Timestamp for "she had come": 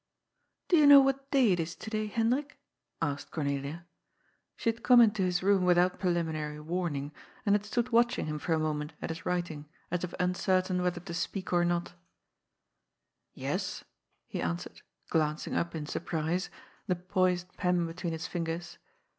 4.57-4.99